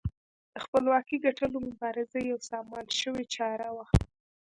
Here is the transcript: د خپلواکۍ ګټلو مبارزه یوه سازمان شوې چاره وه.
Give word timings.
د 0.53 0.55
خپلواکۍ 0.65 1.17
ګټلو 1.25 1.57
مبارزه 1.67 2.17
یوه 2.29 2.41
سازمان 2.51 2.85
شوې 3.01 3.25
چاره 3.35 3.67
وه. 3.75 3.85